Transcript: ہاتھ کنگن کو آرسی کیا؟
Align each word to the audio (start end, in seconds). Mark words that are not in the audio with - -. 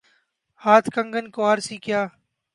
ہاتھ 0.61 0.87
کنگن 0.95 1.25
کو 1.33 1.39
آرسی 1.51 1.77
کیا؟ 1.85 2.01